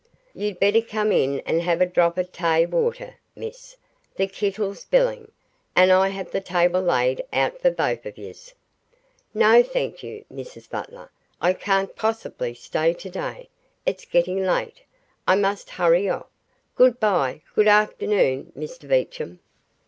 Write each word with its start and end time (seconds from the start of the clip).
"You'd 0.33 0.59
better 0.59 0.81
come 0.81 1.11
in 1.11 1.41
an' 1.41 1.61
'ave 1.61 1.85
a 1.85 1.87
drop 1.87 2.17
of 2.17 2.31
tay 2.31 2.65
warter, 2.65 3.17
miss, 3.35 3.77
the 4.15 4.25
kittle's 4.25 4.83
bilin'; 4.83 5.31
and 5.75 5.91
I 5.91 6.07
have 6.07 6.31
the 6.31 6.41
table 6.41 6.81
laid 6.81 7.23
out 7.31 7.61
for 7.61 7.69
both 7.69 8.07
of 8.07 8.17
yez." 8.17 8.55
"No, 9.35 9.61
thank 9.61 10.01
you, 10.01 10.25
Mrs 10.33 10.67
Butler. 10.67 11.11
I 11.39 11.53
can't 11.53 11.95
possibly 11.95 12.55
stay 12.55 12.95
today, 12.95 13.47
it's 13.85 14.05
getting 14.05 14.43
late. 14.43 14.81
I 15.27 15.35
must 15.35 15.69
hurry 15.69 16.09
off. 16.09 16.25
Good 16.75 16.99
bye! 16.99 17.43
Good 17.53 17.67
afternoon, 17.67 18.53
Mr 18.57 18.89
Beecham." 18.89 19.39